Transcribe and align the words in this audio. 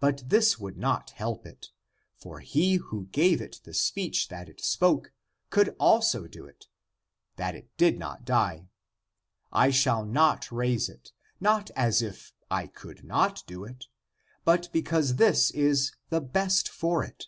But 0.00 0.26
this 0.30 0.58
would 0.58 0.78
not 0.78 1.10
help 1.10 1.44
it. 1.44 1.66
For 2.16 2.40
he 2.40 2.76
who 2.76 3.08
gave 3.08 3.42
it 3.42 3.60
the 3.64 3.74
speech 3.74 4.28
that 4.28 4.48
it 4.48 4.62
spoke, 4.62 5.12
could 5.50 5.76
also 5.78 6.26
do 6.26 6.46
it, 6.46 6.68
that 7.36 7.54
it 7.54 7.76
did 7.76 7.98
not 7.98 8.24
die. 8.24 8.70
I 9.52 9.68
shall 9.68 10.06
not 10.06 10.50
raise 10.50 10.88
it, 10.88 11.12
not 11.38 11.70
as 11.76 12.00
if 12.00 12.32
I 12.50 12.66
could 12.66 13.04
not 13.04 13.42
do 13.46 13.64
it, 13.64 13.84
but 14.42 14.72
because 14.72 15.16
this 15.16 15.50
is 15.50 15.92
the 16.08 16.22
best 16.22 16.70
for 16.70 17.04
it." 17.04 17.26